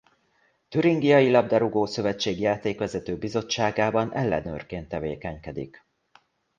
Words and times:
Türingiai 0.69 1.31
Labdarúgó-szövetség 1.31 2.39
Játékvezető 2.39 3.17
Bizottságában 3.17 4.13
ellenőrként 4.13 4.87
tevékenykedik. 4.89 5.85